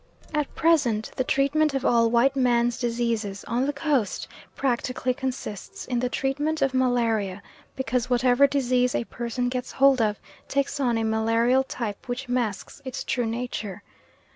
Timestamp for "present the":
0.55-1.23